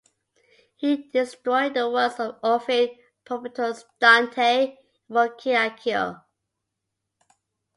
He 0.77 1.11
destroyed 1.11 1.75
the 1.75 1.87
works 1.87 2.19
of 2.19 2.39
Ovid, 2.41 2.89
Propertius, 3.23 3.85
Dante, 3.99 4.39
and 4.71 4.77
Boccaccio. 5.07 6.23